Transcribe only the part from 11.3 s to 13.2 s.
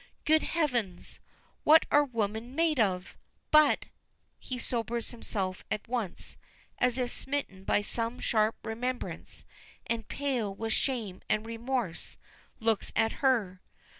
remorse, looks at